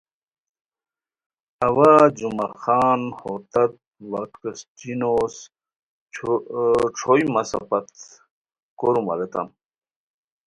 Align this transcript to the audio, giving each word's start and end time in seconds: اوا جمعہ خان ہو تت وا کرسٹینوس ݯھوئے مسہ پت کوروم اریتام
اوا 1.67 1.93
جمعہ 2.17 2.47
خان 2.61 3.01
ہو 3.17 3.33
تت 3.51 3.73
وا 4.09 4.21
کرسٹینوس 4.33 5.35
ݯھوئے 6.97 7.25
مسہ 7.33 7.59
پت 7.69 7.87
کوروم 8.79 9.07
اریتام 9.11 9.47